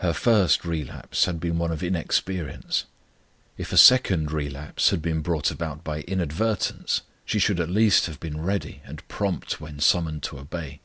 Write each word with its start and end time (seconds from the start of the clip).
Her 0.00 0.12
first 0.12 0.66
relapse 0.66 1.24
had 1.24 1.40
been 1.40 1.56
one 1.56 1.72
of 1.72 1.82
inexperience; 1.82 2.84
if 3.56 3.72
a 3.72 3.78
second 3.78 4.30
relapse 4.30 4.90
had 4.90 5.00
been 5.00 5.22
brought 5.22 5.50
about 5.50 5.82
by 5.82 6.02
inadvertence 6.02 7.00
she 7.24 7.38
should 7.38 7.58
at 7.58 7.70
least 7.70 8.04
have 8.04 8.20
been 8.20 8.42
ready 8.42 8.82
and 8.84 9.08
prompt 9.08 9.58
when 9.58 9.80
summoned 9.80 10.22
to 10.24 10.38
obey. 10.38 10.80